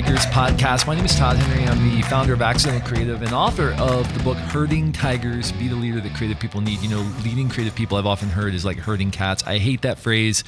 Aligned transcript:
Tigers 0.00 0.24
podcast. 0.26 0.86
My 0.86 0.94
name 0.94 1.04
is 1.04 1.14
Todd 1.14 1.36
Henry. 1.36 1.68
I'm 1.68 1.90
the 1.90 2.00
founder 2.08 2.32
of 2.32 2.40
Accidental 2.40 2.80
Creative 2.88 3.20
and 3.20 3.34
author 3.34 3.74
of 3.78 4.10
the 4.16 4.24
book 4.24 4.38
Herding 4.38 4.92
Tigers 4.92 5.52
Be 5.52 5.68
the 5.68 5.74
Leader 5.74 6.00
That 6.00 6.14
Creative 6.14 6.40
People 6.40 6.62
Need. 6.62 6.80
You 6.80 6.88
know, 6.88 7.12
leading 7.22 7.50
creative 7.50 7.74
people 7.74 7.98
I've 7.98 8.06
often 8.06 8.30
heard 8.30 8.54
is 8.54 8.64
like 8.64 8.78
herding 8.78 9.10
cats. 9.10 9.44
I 9.46 9.58
hate 9.58 9.82
that 9.82 9.98
phrase. 9.98 10.42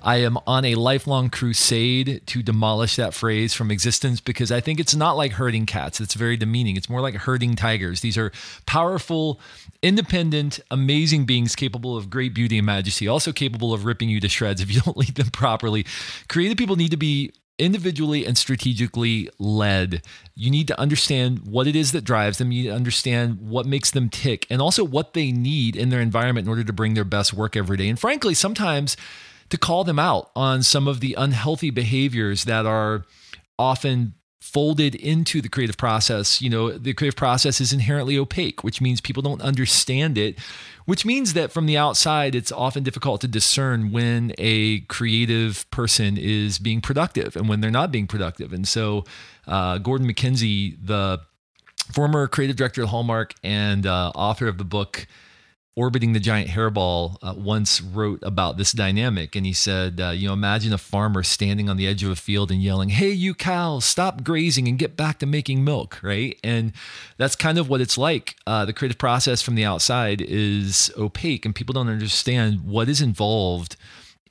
I 0.00 0.18
am 0.18 0.38
on 0.46 0.64
a 0.64 0.76
lifelong 0.76 1.28
crusade 1.28 2.22
to 2.26 2.42
demolish 2.44 2.94
that 2.94 3.14
phrase 3.14 3.52
from 3.52 3.72
existence 3.72 4.20
because 4.20 4.52
I 4.52 4.60
think 4.60 4.78
it's 4.78 4.94
not 4.94 5.16
like 5.16 5.32
herding 5.32 5.66
cats. 5.66 6.00
It's 6.00 6.14
very 6.14 6.36
demeaning. 6.36 6.76
It's 6.76 6.88
more 6.88 7.00
like 7.00 7.16
herding 7.16 7.56
tigers. 7.56 8.00
These 8.00 8.16
are 8.16 8.30
powerful, 8.64 9.40
independent, 9.82 10.60
amazing 10.70 11.24
beings 11.24 11.56
capable 11.56 11.96
of 11.96 12.10
great 12.10 12.32
beauty 12.32 12.58
and 12.58 12.66
majesty, 12.66 13.08
also 13.08 13.32
capable 13.32 13.72
of 13.72 13.86
ripping 13.86 14.08
you 14.08 14.20
to 14.20 14.28
shreds 14.28 14.60
if 14.60 14.72
you 14.72 14.80
don't 14.84 14.96
lead 14.96 15.16
them 15.16 15.30
properly. 15.30 15.84
Creative 16.28 16.56
people 16.56 16.76
need 16.76 16.92
to 16.92 16.96
be 16.96 17.32
individually 17.58 18.26
and 18.26 18.36
strategically 18.36 19.28
led. 19.38 20.02
You 20.34 20.50
need 20.50 20.66
to 20.68 20.78
understand 20.78 21.46
what 21.46 21.66
it 21.66 21.76
is 21.76 21.92
that 21.92 22.04
drives 22.04 22.38
them. 22.38 22.50
You 22.50 22.64
need 22.64 22.68
to 22.68 22.74
understand 22.74 23.40
what 23.40 23.66
makes 23.66 23.90
them 23.90 24.08
tick 24.08 24.46
and 24.50 24.60
also 24.60 24.84
what 24.84 25.14
they 25.14 25.30
need 25.30 25.76
in 25.76 25.90
their 25.90 26.00
environment 26.00 26.46
in 26.46 26.48
order 26.48 26.64
to 26.64 26.72
bring 26.72 26.94
their 26.94 27.04
best 27.04 27.32
work 27.32 27.56
every 27.56 27.76
day. 27.76 27.88
And 27.88 27.98
frankly, 27.98 28.34
sometimes 28.34 28.96
to 29.50 29.58
call 29.58 29.84
them 29.84 29.98
out 29.98 30.30
on 30.34 30.62
some 30.62 30.88
of 30.88 31.00
the 31.00 31.14
unhealthy 31.16 31.70
behaviors 31.70 32.44
that 32.44 32.66
are 32.66 33.04
often 33.58 34.14
folded 34.44 34.94
into 34.94 35.40
the 35.40 35.48
creative 35.48 35.78
process. 35.78 36.42
You 36.42 36.50
know, 36.50 36.70
the 36.70 36.92
creative 36.92 37.16
process 37.16 37.62
is 37.62 37.72
inherently 37.72 38.18
opaque, 38.18 38.62
which 38.62 38.78
means 38.78 39.00
people 39.00 39.22
don't 39.22 39.40
understand 39.40 40.18
it, 40.18 40.38
which 40.84 41.06
means 41.06 41.32
that 41.32 41.50
from 41.50 41.64
the 41.64 41.78
outside, 41.78 42.34
it's 42.34 42.52
often 42.52 42.82
difficult 42.82 43.22
to 43.22 43.28
discern 43.28 43.90
when 43.90 44.34
a 44.36 44.80
creative 44.80 45.68
person 45.70 46.18
is 46.18 46.58
being 46.58 46.82
productive 46.82 47.36
and 47.36 47.48
when 47.48 47.62
they're 47.62 47.70
not 47.70 47.90
being 47.90 48.06
productive. 48.06 48.52
And 48.52 48.68
so, 48.68 49.06
uh, 49.46 49.78
Gordon 49.78 50.06
MacKenzie, 50.06 50.76
the 50.80 51.22
former 51.92 52.28
creative 52.28 52.56
director 52.56 52.82
of 52.82 52.90
Hallmark 52.90 53.32
and 53.42 53.86
uh, 53.86 54.12
author 54.14 54.46
of 54.46 54.58
the 54.58 54.64
book 54.64 55.06
orbiting 55.76 56.12
the 56.12 56.20
giant 56.20 56.50
hairball 56.50 57.16
uh, 57.22 57.34
once 57.36 57.80
wrote 57.80 58.20
about 58.22 58.56
this 58.56 58.72
dynamic. 58.72 59.34
And 59.34 59.44
he 59.44 59.52
said 59.52 60.00
uh, 60.00 60.10
you 60.10 60.28
know 60.28 60.34
imagine 60.34 60.72
a 60.72 60.78
farmer 60.78 61.22
standing 61.22 61.68
on 61.68 61.76
the 61.76 61.86
edge 61.86 62.02
of 62.02 62.10
a 62.10 62.16
field 62.16 62.50
and 62.50 62.62
yelling 62.62 62.90
hey 62.90 63.10
you 63.10 63.34
cows 63.34 63.84
stop 63.84 64.22
grazing 64.22 64.68
and 64.68 64.78
get 64.78 64.96
back 64.96 65.18
to 65.20 65.26
making 65.26 65.64
milk 65.64 66.00
right? 66.02 66.38
And 66.44 66.72
that's 67.16 67.36
kind 67.36 67.58
of 67.58 67.68
what 67.68 67.80
it's 67.80 67.98
like. 67.98 68.36
Uh, 68.46 68.64
the 68.64 68.72
creative 68.72 68.98
process 68.98 69.42
from 69.42 69.54
the 69.54 69.64
outside 69.64 70.20
is 70.20 70.92
opaque 70.96 71.44
and 71.44 71.54
people 71.54 71.72
don't 71.72 71.88
understand 71.88 72.64
what 72.64 72.88
is 72.88 73.00
involved 73.00 73.76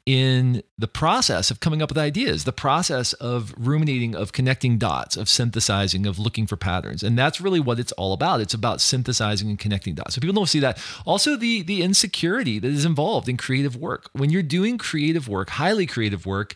in 0.05 0.61
the 0.77 0.87
process 0.87 1.49
of 1.49 1.61
coming 1.61 1.81
up 1.81 1.89
with 1.89 1.97
ideas, 1.97 2.43
the 2.43 2.51
process 2.51 3.13
of 3.13 3.53
ruminating, 3.57 4.15
of 4.15 4.33
connecting 4.33 4.77
dots, 4.77 5.15
of 5.15 5.29
synthesizing, 5.29 6.05
of 6.05 6.19
looking 6.19 6.45
for 6.45 6.57
patterns. 6.57 7.03
And 7.03 7.17
that's 7.17 7.39
really 7.39 7.61
what 7.61 7.79
it's 7.79 7.93
all 7.93 8.11
about. 8.11 8.41
It's 8.41 8.53
about 8.53 8.81
synthesizing 8.81 9.49
and 9.49 9.57
connecting 9.57 9.95
dots. 9.95 10.15
So 10.15 10.21
people 10.21 10.35
don't 10.35 10.49
see 10.49 10.59
that. 10.59 10.77
Also, 11.05 11.37
the, 11.37 11.61
the 11.61 11.81
insecurity 11.81 12.59
that 12.59 12.67
is 12.67 12.83
involved 12.83 13.29
in 13.29 13.37
creative 13.37 13.77
work. 13.77 14.09
When 14.11 14.29
you're 14.29 14.43
doing 14.43 14.77
creative 14.77 15.29
work, 15.29 15.51
highly 15.51 15.85
creative 15.85 16.25
work, 16.25 16.53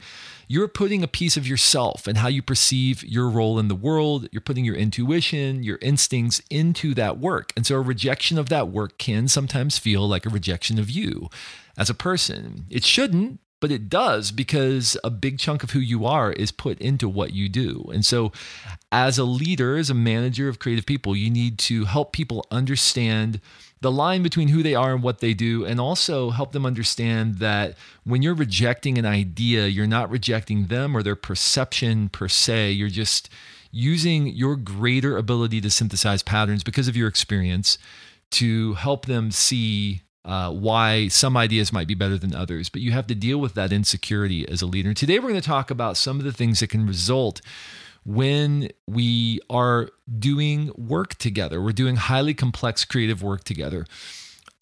you're 0.49 0.67
putting 0.67 1.03
a 1.03 1.07
piece 1.07 1.35
of 1.37 1.47
yourself 1.47 2.07
and 2.07 2.17
how 2.17 2.29
you 2.29 2.41
perceive 2.41 3.03
your 3.03 3.29
role 3.29 3.59
in 3.59 3.67
the 3.67 3.75
world. 3.75 4.27
You're 4.31 4.41
putting 4.41 4.65
your 4.65 4.75
intuition, 4.75 5.63
your 5.63 5.77
instincts 5.81 6.41
into 6.49 6.93
that 6.95 7.17
work. 7.17 7.51
And 7.55 7.65
so 7.65 7.75
a 7.75 7.81
rejection 7.81 8.37
of 8.37 8.49
that 8.49 8.69
work 8.69 8.97
can 8.97 9.27
sometimes 9.27 9.77
feel 9.77 10.07
like 10.07 10.25
a 10.25 10.29
rejection 10.29 10.79
of 10.79 10.89
you 10.89 11.29
as 11.78 11.89
a 11.89 11.94
person. 11.94 12.66
It 12.70 12.83
shouldn't, 12.83 13.39
but 13.59 13.72
it 13.72 13.89
does 13.89 14.31
because 14.31 14.97
a 15.03 15.09
big 15.09 15.39
chunk 15.39 15.64
of 15.64 15.72
who 15.72 15.80
you 15.80 16.06
are 16.06 16.31
is 16.31 16.52
put 16.52 16.80
into 16.80 17.09
what 17.09 17.33
you 17.33 17.50
do. 17.50 17.89
And 17.93 18.05
so, 18.05 18.32
as 18.92 19.17
a 19.17 19.23
leader, 19.23 19.77
as 19.77 19.89
a 19.89 19.95
manager 19.95 20.48
of 20.48 20.60
creative 20.60 20.86
people, 20.86 21.16
you 21.16 21.30
need 21.30 21.58
to 21.60 21.86
help 21.86 22.14
people 22.14 22.45
understand 22.52 23.42
the 23.82 23.92
line 23.92 24.23
between 24.23 24.48
who 24.48 24.64
they 24.64 24.76
are 24.76 24.93
and 24.93 25.04
what 25.04 25.20
they 25.20 25.33
do, 25.33 25.66
and 25.66 25.80
also 25.80 26.32
help 26.32 26.52
them 26.52 26.66
understand 26.66 27.36
that 27.36 27.76
when 28.04 28.21
you're 28.21 28.33
rejecting 28.33 28.98
an 28.98 29.05
idea, 29.05 29.67
you're 29.67 29.87
not 29.87 30.10
rejecting 30.10 30.66
them 30.66 30.95
or 30.95 31.04
their 31.04 31.16
perception 31.16 32.10
per 32.10 32.27
se. 32.27 32.71
You're 32.71 32.89
just 32.89 33.30
using 33.71 34.27
your 34.27 34.55
greater 34.55 35.17
ability 35.17 35.61
to 35.61 35.70
synthesize 35.70 36.23
patterns 36.23 36.64
because 36.64 36.87
of 36.87 36.98
your 36.98 37.08
experience 37.08 37.77
to 38.32 38.73
help 38.73 39.05
them 39.05 39.32
see 39.32 40.02
uh, 40.27 40.52
why 40.52 41.08
some 41.08 41.38
ideas 41.38 41.71
might 41.71 41.88
be 41.88 41.95
better 41.95 42.17
than 42.17 42.36
others, 42.36 42.67
but 42.67 42.82
you 42.82 42.92
have 42.92 43.08
to 43.08 43.15
deal 43.15 43.38
with 43.38 43.54
that 43.54 43.71
insecurity 43.71 44.48
as 44.48 44.61
a 44.61 44.65
leader. 44.65 44.89
And 44.89 44.98
today 44.98 45.20
we're 45.20 45.30
going 45.30 45.42
to 45.42 45.48
talk 45.48 45.71
about 45.71 45.95
some 45.95 46.20
of 46.20 46.26
the 46.26 46.33
things 46.33 46.60
that 46.60 46.70
can 46.70 46.86
result 46.86 47.39
when 48.04 48.70
we 48.87 49.39
are 49.49 49.89
doing 50.20 50.71
work 50.77 51.16
together. 51.16 51.61
We're 51.61 51.71
doing 51.71 51.95
highly 51.95 52.33
complex 52.33 52.83
creative 52.83 53.23
work 53.23 53.45
together. 53.45 53.86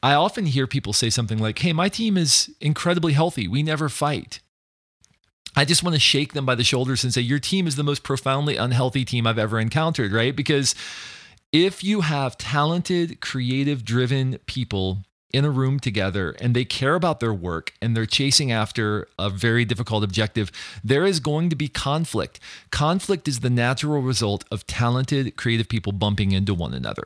I 0.04 0.14
often 0.14 0.46
hear 0.46 0.68
people 0.68 0.94
say 0.94 1.09
something 1.09 1.40
like, 1.40 1.58
Hey, 1.58 1.74
my 1.74 1.90
team 1.90 2.16
is 2.16 2.54
incredibly 2.62 3.14
healthy. 3.14 3.48
We 3.48 3.64
never 3.64 3.90
fight. 3.90 4.42
I 5.56 5.66
just 5.66 5.84
want 5.84 5.96
to 5.96 6.00
shake 6.00 6.34
them 6.34 6.46
by 6.46 6.54
the 6.54 6.64
shoulders 6.64 7.04
and 7.04 7.12
say, 7.12 7.22
Your 7.22 7.40
team 7.40 7.66
is 7.66 7.75
the 7.75 7.84
most 7.84 8.04
profoundly 8.04 8.56
unhealthy 8.56 9.04
team 9.04 9.25
I've 9.25 9.40
ever 9.40 9.59
encountered, 9.59 10.12
right? 10.12 10.36
Because 10.36 10.75
if 11.52 11.84
you 11.84 12.02
have 12.02 12.38
talented, 12.38 13.20
creative, 13.20 13.84
driven 13.84 14.38
people 14.46 15.00
in 15.35 15.44
a 15.44 15.50
room 15.50 15.79
together 15.79 16.35
and 16.40 16.56
they 16.56 16.63
care 16.63 16.96
about 16.96 17.19
their 17.19 17.34
work 17.34 17.73
and 17.81 17.96
they're 17.96 18.06
chasing 18.06 18.51
after 18.51 19.07
a 19.19 19.29
very 19.29 19.66
difficult 19.66 20.03
objective, 20.03 20.51
there 20.84 21.06
is 21.06 21.19
going 21.19 21.50
to 21.50 21.56
be 21.56 21.68
conflict. 21.68 22.40
Conflict 22.72 23.28
is 23.28 23.41
the 23.41 23.50
natural 23.50 24.01
result 24.01 24.45
of 24.50 24.66
talented, 24.66 25.35
creative 25.35 25.68
people 25.68 25.91
bumping 25.91 26.31
into 26.31 26.53
one 26.53 26.74
another. 26.74 27.03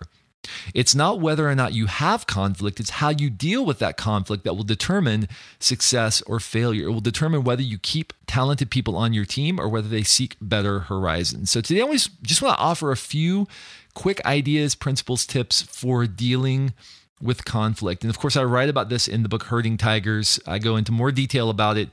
It's 0.74 0.96
not 0.96 1.20
whether 1.20 1.50
or 1.50 1.56
not 1.56 1.74
you 1.74 1.88
have 1.88 2.28
conflict, 2.28 2.80
it's 2.80 2.92
how 2.92 3.10
you 3.10 3.30
deal 3.30 3.66
with 3.66 3.80
that 3.80 3.98
conflict 3.98 4.44
that 4.44 4.56
will 4.56 4.64
determine 4.64 5.28
success 5.60 6.22
or 6.24 6.40
failure. 6.40 6.88
It 6.88 6.92
will 6.92 7.02
determine 7.02 7.44
whether 7.44 7.62
you 7.62 7.78
keep 7.78 8.14
talented 8.26 8.70
people 8.70 8.96
on 8.96 9.14
your 9.14 9.26
team 9.26 9.60
or 9.60 9.68
whether 9.68 9.90
they 9.90 10.04
seek 10.04 10.38
better 10.40 10.82
horizons. 10.82 11.52
So 11.52 11.62
today 11.62 11.82
I 11.82 11.92
just 12.22 12.42
want 12.42 12.58
to 12.58 12.64
offer 12.64 12.92
a 12.92 12.98
few 12.98 13.48
quick 13.96 14.24
ideas, 14.26 14.76
principles, 14.76 15.26
tips 15.26 15.62
for 15.62 16.06
dealing 16.08 16.74
with 17.22 17.46
conflict. 17.46 18.04
And 18.04 18.10
of 18.10 18.20
course, 18.20 18.36
I 18.36 18.44
write 18.44 18.70
about 18.70 18.90
this 18.90 19.08
in 19.08 19.24
the 19.24 19.30
book 19.30 19.44
Herding 19.44 19.78
Tigers. 19.78 20.40
I 20.48 20.60
go 20.60 20.76
into 20.76 20.92
more 20.92 21.12
detail 21.12 21.50
about 21.50 21.78
it 21.78 21.90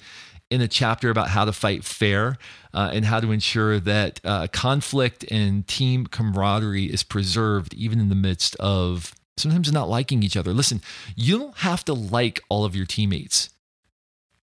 in 0.50 0.60
a 0.60 0.69
chapter 0.69 1.10
about 1.10 1.28
how 1.28 1.44
to 1.44 1.53
fight 1.53 1.84
fair 1.84 2.38
uh, 2.72 2.91
and 2.92 3.04
how 3.04 3.20
to 3.20 3.32
ensure 3.32 3.81
that 3.81 4.20
uh, 4.25 4.47
conflict 4.53 5.25
and 5.31 5.66
team 5.66 6.06
camaraderie 6.06 6.84
is 6.84 7.03
preserved 7.03 7.75
even 7.75 7.98
in 7.98 8.09
the 8.09 8.14
midst 8.14 8.54
of 8.56 9.14
sometimes 9.37 9.72
not 9.72 9.88
liking 9.88 10.22
each 10.22 10.37
other. 10.37 10.53
Listen, 10.53 10.81
you 11.16 11.38
don't 11.38 11.56
have 11.58 11.84
to 11.87 11.94
like 11.94 12.41
all 12.48 12.64
of 12.64 12.76
your 12.76 12.87
teammates. 12.87 13.50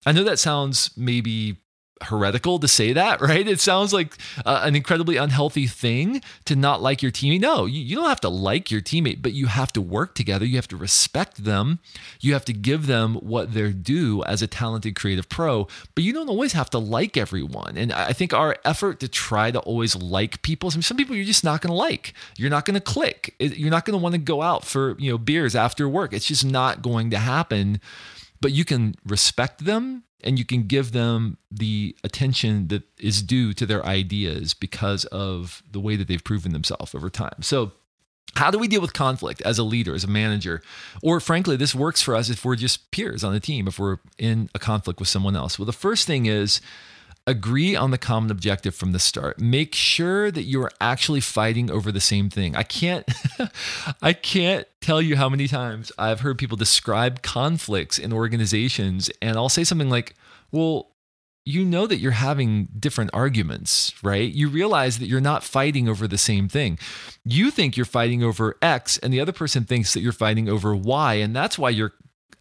I 0.07 0.13
know 0.13 0.25
that 0.25 0.39
sounds 0.39 0.91
maybe 0.97 1.57
heretical 2.03 2.59
to 2.59 2.69
say 2.69 2.93
that, 2.93 3.21
right? 3.31 3.47
It 3.47 3.61
sounds 3.61 3.93
like 3.93 4.17
uh, 4.45 4.61
an 4.65 4.77
incredibly 4.77 5.17
unhealthy 5.17 5.67
thing 5.67 6.23
to 6.45 6.57
not 6.57 6.83
like 6.83 7.03
your 7.03 7.13
teammate. 7.13 7.41
No, 7.41 7.67
you, 7.67 7.81
you, 7.81 7.97
don't 7.97 8.09
have 8.09 8.21
to 8.21 8.29
like 8.29 8.71
your 8.71 8.81
teammate, 8.81 9.23
but 9.23 9.33
you 9.33 9.47
have 9.47 9.73
to 9.73 9.81
work 9.81 10.15
together. 10.15 10.45
You 10.45 10.57
have 10.57 10.69
to 10.69 10.77
respect 10.77 11.45
them. 11.45 11.79
You 12.21 12.33
have 12.33 12.45
to 12.47 12.53
give 12.53 12.87
them 12.87 13.15
what 13.17 13.55
they're 13.55 13.73
due 13.73 14.23
as 14.25 14.43
a 14.43 14.47
talented 14.47 14.97
creative 14.97 15.29
pro, 15.29 15.69
but 15.95 16.05
you 16.05 16.13
don't 16.13 16.29
always 16.29 16.53
have 16.53 16.71
to 16.71 16.79
like 16.79 17.17
everyone. 17.17 17.77
And 17.77 17.93
I 17.93 18.13
think 18.13 18.33
our 18.33 18.57
effort 18.65 19.01
to 19.01 19.09
try 19.09 19.51
to 19.51 19.61
always 19.61 19.97
like 19.97 20.43
people, 20.43 20.71
some 20.71 20.97
people 20.97 21.17
you're 21.17 21.25
just 21.25 21.45
not 21.45 21.61
going 21.61 21.71
to 21.71 21.77
like. 21.77 22.15
You're 22.37 22.51
not 22.51 22.65
going 22.65 22.75
to 22.75 22.81
click. 22.81 23.35
You're 23.39 23.71
not 23.71 23.85
going 23.85 23.99
to 23.99 24.03
want 24.03 24.15
to 24.15 24.21
go 24.21 24.43
out 24.43 24.65
for, 24.65 24.97
you 24.99 25.11
know, 25.11 25.19
beers 25.19 25.55
after 25.55 25.89
work. 25.89 26.13
It's 26.13 26.27
just 26.27 26.45
not 26.45 26.83
going 26.83 27.11
to 27.11 27.19
happen. 27.19 27.81
But 28.41 28.53
you 28.53 28.65
can 28.65 28.95
respect 29.05 29.65
them 29.65 30.05
and 30.23 30.39
you 30.39 30.45
can 30.45 30.65
give 30.65 30.93
them 30.93 31.39
the 31.51 31.97
attention 32.05 32.69
that 32.69 32.83
is 32.99 33.23
due 33.23 33.53
to 33.55 33.67
their 33.67 33.85
ideas 33.85 34.55
because 34.55 35.05
of 35.07 35.63
the 35.71 35.81
way 35.81 35.97
that 35.97 36.09
they've 36.09 36.23
proven 36.23 36.53
themselves 36.53 36.95
over 36.95 37.11
time. 37.11 37.43
So, 37.43 37.73
how 38.37 38.51
do 38.51 38.59
we 38.59 38.69
deal 38.69 38.81
with 38.81 38.93
conflict 38.93 39.43
as 39.43 39.59
a 39.59 39.65
leader, 39.65 39.93
as 39.95 40.05
a 40.05 40.09
manager? 40.09 40.63
Or 41.03 41.19
frankly, 41.19 41.57
this 41.57 41.75
works 41.75 42.01
for 42.01 42.15
us 42.15 42.31
if 42.31 42.45
we're 42.45 42.55
just 42.55 42.91
peers 42.93 43.25
on 43.25 43.33
the 43.33 43.41
team, 43.41 43.67
if 43.67 43.79
we're 43.79 43.99
in 44.19 44.49
a 44.55 44.59
conflict 44.59 45.01
with 45.01 45.09
someone 45.09 45.35
else. 45.35 45.59
Well, 45.59 45.67
the 45.67 45.73
first 45.73 46.07
thing 46.07 46.27
is 46.27 46.61
agree 47.31 47.75
on 47.75 47.91
the 47.91 47.99
common 47.99 48.31
objective 48.31 48.75
from 48.75 48.93
the 48.93 48.99
start 48.99 49.41
make 49.41 49.75
sure 49.75 50.31
that 50.31 50.43
you're 50.43 50.71
actually 50.81 51.21
fighting 51.21 51.71
over 51.71 51.91
the 51.91 52.01
same 52.01 52.29
thing 52.29 52.55
i 52.57 52.63
can't 52.63 53.09
i 54.03 54.13
can't 54.13 54.67
tell 54.81 55.01
you 55.01 55.17
how 55.17 55.29
many 55.29 55.49
times 55.49 55.91
i've 55.99 56.21
heard 56.21 56.39
people 56.39 56.57
describe 56.57 57.23
conflicts 57.23 57.99
in 57.99 58.13
organizations 58.13 59.11
and 59.23 59.37
i'll 59.37 59.49
say 59.49 59.65
something 59.65 59.89
like 59.89 60.15
well 60.51 60.91
you 61.45 61.65
know 61.65 61.87
that 61.87 61.99
you're 61.99 62.13
having 62.13 62.69
different 62.79 63.11
arguments, 63.13 63.93
right? 64.03 64.31
You 64.33 64.49
realize 64.49 64.99
that 64.99 65.07
you're 65.07 65.21
not 65.21 65.43
fighting 65.43 65.89
over 65.89 66.07
the 66.07 66.19
same 66.19 66.49
thing. 66.49 66.79
You 67.25 67.51
think 67.51 67.77
you're 67.77 67.87
fighting 67.87 68.23
over 68.23 68.57
X, 68.61 68.99
and 68.99 69.13
the 69.13 69.21
other 69.21 69.33
person 69.33 69.65
thinks 69.65 69.95
that 69.95 70.01
you're 70.01 70.13
fighting 70.13 70.49
over 70.49 70.75
Y. 70.75 71.15
And 71.15 71.35
that's 71.35 71.59
why 71.59 71.71
you're 71.71 71.93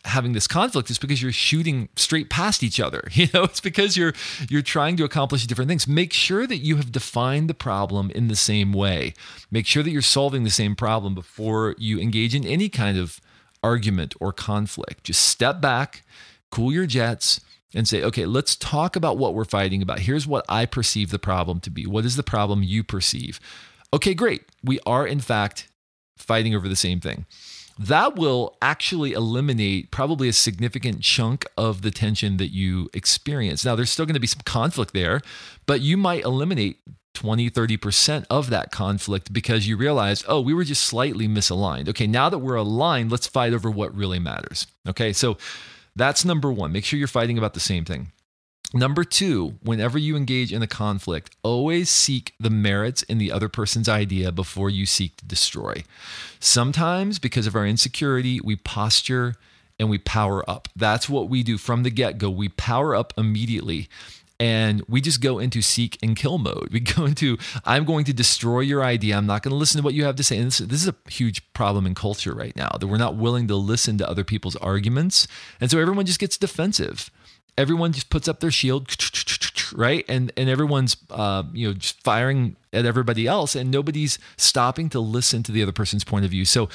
having 0.06 0.34
this 0.34 0.48
conflict 0.48 0.90
is 0.90 0.98
because 0.98 1.22
you're 1.22 1.32
shooting 1.32 1.90
straight 1.96 2.30
past 2.30 2.64
each 2.64 2.80
other. 2.80 3.08
You 3.20 3.28
know, 3.34 3.44
it's 3.44 3.60
because 3.60 3.98
you're 3.98 4.14
you're 4.50 4.62
trying 4.62 4.96
to 4.96 5.04
accomplish 5.04 5.46
different 5.46 5.68
things. 5.68 5.88
Make 5.88 6.14
sure 6.14 6.48
that 6.48 6.60
you 6.60 6.78
have 6.78 6.92
defined 6.92 7.50
the 7.50 7.54
problem 7.54 8.12
in 8.12 8.30
the 8.30 8.36
same 8.36 8.72
way. 8.72 9.14
Make 9.52 9.66
sure 9.66 9.84
that 9.84 9.92
you're 9.92 10.02
solving 10.02 10.46
the 10.46 10.50
same 10.50 10.74
problem 10.74 11.16
before 11.16 11.76
you 11.78 12.00
engage 12.00 12.34
in 12.34 12.46
any 12.46 12.70
kind 12.70 12.98
of 12.98 13.20
argument 13.62 14.14
or 14.22 14.32
conflict. 14.32 15.04
Just 15.04 15.24
step 15.24 15.60
back, 15.60 16.04
cool 16.50 16.72
your 16.72 16.86
jets, 16.86 17.42
and 17.74 17.88
say, 17.88 18.02
okay, 18.04 18.26
let's 18.26 18.56
talk 18.56 18.96
about 18.96 19.18
what 19.18 19.34
we're 19.34 19.44
fighting 19.44 19.82
about. 19.82 20.00
Here's 20.00 20.26
what 20.26 20.46
I 20.48 20.66
perceive 20.66 21.12
the 21.12 21.20
problem 21.20 21.60
to 21.62 21.70
be. 21.70 21.86
What 21.86 22.06
is 22.06 22.16
the 22.16 22.24
problem 22.24 22.64
you 22.64 22.84
perceive? 22.84 23.40
Okay, 23.94 24.14
great. 24.14 24.44
We 24.64 24.80
are, 24.86 25.06
in 25.06 25.20
fact, 25.20 25.68
fighting 26.18 26.56
over 26.56 26.68
the 26.68 26.76
same 26.76 27.00
thing. 27.00 27.26
That 27.80 28.18
will 28.18 28.58
actually 28.62 29.14
eliminate 29.14 29.90
probably 29.90 30.28
a 30.28 30.34
significant 30.34 31.02
chunk 31.02 31.46
of 31.58 31.82
the 31.82 31.92
tension 31.92 32.36
that 32.36 32.50
you 32.50 32.90
experience. 32.94 33.64
Now, 33.64 33.76
there's 33.76 33.90
still 33.90 34.06
going 34.06 34.16
to 34.16 34.20
be 34.20 34.28
some 34.28 34.42
conflict 34.44 34.94
there, 34.94 35.22
but 35.66 35.80
you 35.80 35.96
might 35.96 36.26
eliminate 36.26 36.82
20, 37.14 37.50
30% 37.50 38.26
of 38.30 38.50
that 38.50 38.72
conflict 38.72 39.32
because 39.32 39.66
you 39.66 39.78
realize, 39.78 40.26
oh, 40.28 40.42
we 40.42 40.54
were 40.54 40.66
just 40.66 40.84
slightly 40.84 41.26
misaligned. 41.26 41.88
Okay, 41.88 42.06
now 42.06 42.28
that 42.28 42.40
we're 42.40 42.56
aligned, 42.56 43.12
let's 43.12 43.28
fight 43.28 43.54
over 43.54 43.72
what 43.72 43.96
really 43.96 44.20
matters. 44.20 44.68
Okay, 44.86 45.14
so 45.14 45.38
that's 45.96 46.26
number 46.26 46.52
one. 46.52 46.74
Make 46.74 46.84
sure 46.84 47.00
you're 47.00 47.08
fighting 47.08 47.38
about 47.38 47.54
the 47.54 47.62
same 47.62 47.86
thing. 47.86 48.12
Number 48.74 49.04
two, 49.04 49.56
whenever 49.64 49.98
you 49.98 50.16
engage 50.16 50.54
in 50.54 50.62
a 50.62 50.68
conflict, 50.68 51.36
always 51.42 51.90
seek 51.90 52.34
the 52.40 52.52
merits 52.52 53.02
in 53.04 53.18
the 53.18 53.32
other 53.32 53.50
person's 53.50 53.90
idea 53.90 54.32
before 54.32 54.70
you 54.70 54.86
seek 54.86 55.18
to 55.18 55.26
destroy. 55.26 55.84
Sometimes, 56.40 57.18
because 57.18 57.48
of 57.48 57.56
our 57.56 57.66
insecurity, 57.66 58.40
we 58.42 58.56
posture 58.56 59.36
and 59.80 59.90
we 59.90 59.98
power 59.98 60.48
up. 60.48 60.68
That's 60.76 61.10
what 61.10 61.30
we 61.30 61.42
do 61.42 61.58
from 61.58 61.82
the 61.82 61.90
get 61.90 62.20
go. 62.20 62.30
We 62.30 62.50
power 62.50 62.96
up 62.96 63.14
immediately 63.18 63.90
and 64.40 64.84
we 64.88 65.02
just 65.02 65.20
go 65.20 65.40
into 65.40 65.62
seek 65.62 65.98
and 66.04 66.16
kill 66.16 66.38
mode. 66.38 66.70
We 66.72 66.80
go 66.80 67.06
into, 67.06 67.38
I'm 67.66 67.86
going 67.86 68.06
to 68.06 68.14
destroy 68.14 68.62
your 68.62 68.84
idea. 68.84 69.18
I'm 69.18 69.26
not 69.26 69.42
going 69.42 69.52
to 69.52 69.58
listen 69.58 69.80
to 69.80 69.84
what 69.84 69.96
you 69.96 70.04
have 70.06 70.16
to 70.18 70.24
say. 70.24 70.38
And 70.38 70.48
this, 70.48 70.60
this, 70.60 70.84
is 70.84 70.88
a 70.88 70.96
huge 71.10 71.52
problem 71.54 71.86
in 71.88 71.96
culture 71.96 72.34
right 72.34 72.56
now 72.56 72.70
that 72.80 72.88
we're 72.88 72.98
not 72.98 73.16
willing 73.16 73.48
to 73.48 73.56
listen 73.56 73.98
to 73.98 74.10
other 74.10 74.24
people's 74.24 74.56
arguments. 74.58 75.28
And 75.60 75.72
so 75.72 75.80
everyone 75.80 76.06
just 76.06 76.20
gets 76.20 76.38
defensive 76.38 77.10
everyone 77.60 77.92
just 77.94 78.10
puts 78.10 78.28
up 78.28 78.40
their 78.40 78.52
shield 78.52 78.88
right? 79.76 80.04
And 80.08 80.32
and 80.36 80.50
everyone's 80.50 80.98
uh, 81.12 81.44
you 81.54 81.68
know 81.68 81.74
just 81.74 82.02
firing 82.02 82.56
at 82.74 82.86
everybody 82.86 83.28
else 83.28 83.56
and 83.56 83.70
nobody's 83.70 84.18
stopping 84.38 84.90
to 84.90 85.00
listen 85.00 85.44
to 85.44 85.52
the 85.52 85.62
other 85.62 85.72
person's 85.72 86.04
point 86.04 86.26
of 86.26 86.32
view. 86.32 86.46
So 86.46 86.70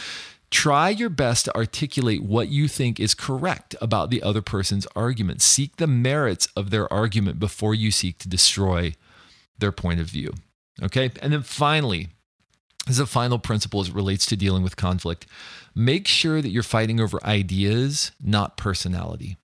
try 0.50 0.90
your 0.90 1.10
best 1.10 1.46
to 1.46 1.56
articulate 1.56 2.22
what 2.22 2.48
you 2.48 2.68
think 2.68 3.00
is 3.00 3.14
correct 3.14 3.74
about 3.80 4.10
the 4.10 4.22
other 4.22 4.42
person's 4.42 4.86
argument. 4.94 5.42
Seek 5.42 5.76
the 5.76 5.88
merits 5.88 6.46
of 6.56 6.70
their 6.70 6.92
argument 6.92 7.40
before 7.40 7.74
you 7.74 7.90
seek 7.90 8.18
to 8.18 8.28
destroy 8.28 8.94
their 9.58 9.72
point 9.72 10.00
of 10.00 10.06
view 10.06 10.32
okay? 10.82 11.10
And 11.22 11.32
then 11.32 11.42
finally 11.42 12.08
as 12.86 12.98
a 12.98 13.06
final 13.06 13.38
principle 13.38 13.80
as 13.80 13.88
it 13.88 13.94
relates 13.94 14.26
to 14.26 14.36
dealing 14.36 14.62
with 14.62 14.76
conflict 14.76 15.26
make 15.74 16.06
sure 16.06 16.42
that 16.42 16.50
you're 16.50 16.62
fighting 16.62 17.00
over 17.00 17.24
ideas 17.24 18.12
not 18.22 18.56
personality 18.56 19.36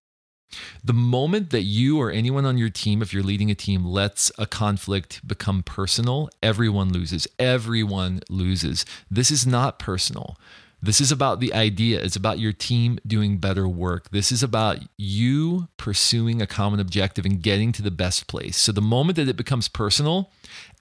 the 0.82 0.92
moment 0.92 1.50
that 1.50 1.62
you 1.62 2.00
or 2.00 2.10
anyone 2.10 2.44
on 2.44 2.58
your 2.58 2.70
team, 2.70 3.02
if 3.02 3.12
you're 3.12 3.22
leading 3.22 3.50
a 3.50 3.54
team, 3.54 3.84
lets 3.84 4.32
a 4.38 4.46
conflict 4.46 5.26
become 5.26 5.62
personal, 5.62 6.28
everyone 6.42 6.92
loses. 6.92 7.26
Everyone 7.38 8.20
loses. 8.28 8.84
This 9.10 9.30
is 9.30 9.46
not 9.46 9.78
personal. 9.78 10.36
This 10.82 11.00
is 11.00 11.12
about 11.12 11.40
the 11.40 11.52
idea. 11.52 12.00
It's 12.00 12.16
about 12.16 12.38
your 12.38 12.52
team 12.52 12.98
doing 13.06 13.38
better 13.38 13.68
work. 13.68 14.10
This 14.10 14.32
is 14.32 14.42
about 14.42 14.78
you 14.96 15.68
pursuing 15.76 16.40
a 16.40 16.46
common 16.46 16.80
objective 16.80 17.24
and 17.26 17.42
getting 17.42 17.72
to 17.72 17.82
the 17.82 17.90
best 17.90 18.26
place. 18.26 18.56
So 18.56 18.72
the 18.72 18.80
moment 18.80 19.16
that 19.16 19.28
it 19.28 19.36
becomes 19.36 19.68
personal, 19.68 20.30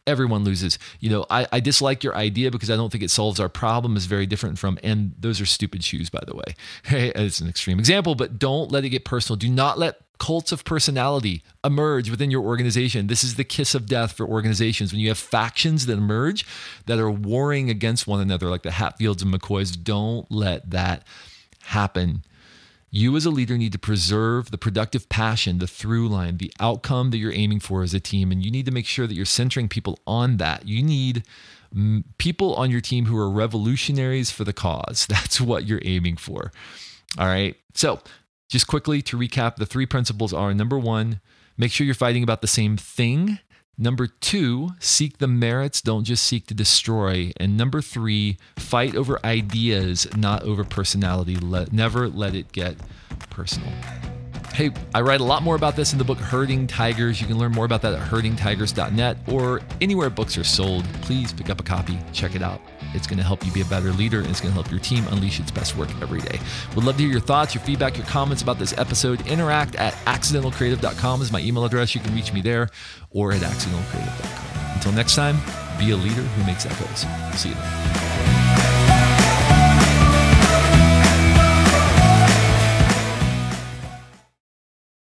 everyone 0.07 0.43
loses. 0.43 0.79
You 0.99 1.09
know, 1.09 1.25
I, 1.29 1.47
I 1.51 1.59
dislike 1.59 2.03
your 2.03 2.15
idea 2.15 2.51
because 2.51 2.69
I 2.69 2.75
don't 2.75 2.91
think 2.91 3.03
it 3.03 3.11
solves 3.11 3.39
our 3.39 3.49
problem 3.49 3.95
is 3.95 4.05
very 4.05 4.25
different 4.25 4.57
from, 4.57 4.79
and 4.83 5.13
those 5.19 5.39
are 5.41 5.45
stupid 5.45 5.83
shoes, 5.83 6.09
by 6.09 6.23
the 6.25 6.35
way. 6.35 6.55
Hey, 6.83 7.09
it's 7.15 7.39
an 7.39 7.47
extreme 7.47 7.79
example, 7.79 8.15
but 8.15 8.39
don't 8.39 8.71
let 8.71 8.85
it 8.85 8.89
get 8.89 9.05
personal. 9.05 9.37
Do 9.37 9.49
not 9.49 9.77
let 9.77 10.01
cults 10.19 10.51
of 10.51 10.63
personality 10.63 11.43
emerge 11.63 12.09
within 12.09 12.29
your 12.29 12.43
organization. 12.43 13.07
This 13.07 13.23
is 13.23 13.35
the 13.35 13.43
kiss 13.43 13.73
of 13.73 13.87
death 13.87 14.11
for 14.11 14.27
organizations. 14.27 14.91
When 14.91 15.01
you 15.01 15.07
have 15.07 15.17
factions 15.17 15.85
that 15.85 15.97
emerge 15.97 16.45
that 16.85 16.99
are 16.99 17.09
warring 17.09 17.69
against 17.69 18.05
one 18.05 18.19
another, 18.21 18.49
like 18.49 18.63
the 18.63 18.71
Hatfields 18.71 19.23
and 19.23 19.33
McCoys, 19.33 19.81
don't 19.81 20.29
let 20.29 20.69
that 20.69 21.03
happen. 21.63 22.23
You, 22.91 23.15
as 23.15 23.25
a 23.25 23.29
leader, 23.29 23.57
need 23.57 23.71
to 23.73 23.79
preserve 23.79 24.49
the 24.49 24.57
productive 24.57 25.09
passion, 25.09 25.59
the 25.59 25.67
through 25.67 26.09
line, 26.09 26.37
the 26.37 26.51
outcome 26.59 27.11
that 27.11 27.17
you're 27.17 27.33
aiming 27.33 27.59
for 27.59 27.83
as 27.83 27.93
a 27.93 27.99
team. 27.99 28.31
And 28.31 28.43
you 28.43 28.49
need 28.49 28.65
to 28.65 28.71
make 28.71 28.87
sure 28.87 29.05
that 29.05 29.13
you're 29.13 29.25
centering 29.25 29.69
people 29.69 29.99
on 30.07 30.37
that. 30.37 30.67
You 30.67 30.81
need 30.81 31.23
people 32.17 32.55
on 32.55 32.71
your 32.71 32.81
team 32.81 33.05
who 33.05 33.17
are 33.17 33.29
revolutionaries 33.29 34.31
for 34.31 34.43
the 34.43 34.53
cause. 34.53 35.05
That's 35.09 35.39
what 35.39 35.67
you're 35.67 35.81
aiming 35.83 36.17
for. 36.17 36.51
All 37.17 37.27
right. 37.27 37.55
So, 37.73 37.99
just 38.49 38.67
quickly 38.67 39.01
to 39.03 39.17
recap, 39.17 39.55
the 39.55 39.65
three 39.65 39.85
principles 39.85 40.33
are 40.33 40.53
number 40.53 40.77
one, 40.77 41.21
make 41.57 41.71
sure 41.71 41.85
you're 41.85 41.93
fighting 41.93 42.23
about 42.23 42.41
the 42.41 42.47
same 42.47 42.75
thing. 42.75 43.39
Number 43.77 44.07
two, 44.07 44.71
seek 44.79 45.19
the 45.19 45.27
merits, 45.27 45.81
don't 45.81 46.03
just 46.03 46.25
seek 46.25 46.47
to 46.47 46.53
destroy. 46.53 47.31
And 47.37 47.55
number 47.55 47.81
three, 47.81 48.37
fight 48.57 48.93
over 48.93 49.23
ideas, 49.23 50.05
not 50.17 50.43
over 50.43 50.65
personality. 50.65 51.37
Let, 51.37 51.71
never 51.71 52.09
let 52.09 52.35
it 52.35 52.51
get 52.51 52.75
personal. 53.29 53.71
Hey, 54.53 54.71
I 54.93 55.01
write 55.01 55.21
a 55.21 55.23
lot 55.23 55.43
more 55.43 55.55
about 55.55 55.77
this 55.77 55.93
in 55.93 55.97
the 55.97 56.03
book 56.03 56.17
Herding 56.17 56.67
Tigers. 56.67 57.21
You 57.21 57.27
can 57.27 57.37
learn 57.37 57.53
more 57.53 57.63
about 57.63 57.81
that 57.83 57.93
at 57.93 58.01
herdingtigers.net 58.09 59.17
or 59.29 59.61
anywhere 59.79 60.09
books 60.09 60.37
are 60.37 60.43
sold. 60.43 60.83
Please 61.03 61.31
pick 61.31 61.49
up 61.49 61.61
a 61.61 61.63
copy, 61.63 61.97
check 62.11 62.35
it 62.35 62.41
out. 62.41 62.59
It's 62.93 63.07
going 63.07 63.17
to 63.17 63.23
help 63.23 63.45
you 63.45 63.51
be 63.51 63.61
a 63.61 63.65
better 63.65 63.91
leader 63.91 64.19
and 64.19 64.27
it's 64.27 64.41
going 64.41 64.53
to 64.53 64.61
help 64.61 64.71
your 64.71 64.79
team 64.79 65.05
unleash 65.09 65.39
its 65.39 65.51
best 65.51 65.75
work 65.77 65.89
every 66.01 66.19
day. 66.21 66.39
Would 66.75 66.85
love 66.85 66.97
to 66.97 67.03
hear 67.03 67.11
your 67.11 67.21
thoughts, 67.21 67.53
your 67.53 67.63
feedback, 67.63 67.97
your 67.97 68.05
comments 68.05 68.41
about 68.41 68.59
this 68.59 68.77
episode. 68.77 69.25
Interact 69.27 69.75
at 69.75 69.93
accidentalcreative.com 70.05 71.21
is 71.21 71.31
my 71.31 71.41
email 71.41 71.65
address. 71.65 71.95
You 71.95 72.01
can 72.01 72.13
reach 72.15 72.33
me 72.33 72.41
there 72.41 72.69
or 73.11 73.31
at 73.31 73.41
accidentalcreative.com. 73.41 74.73
Until 74.75 74.91
next 74.93 75.15
time, 75.15 75.37
be 75.77 75.91
a 75.91 75.95
leader 75.95 76.21
who 76.21 76.45
makes 76.45 76.65
echoes. 76.65 77.05
See 77.39 77.49
you 77.49 77.55
then. 77.55 78.08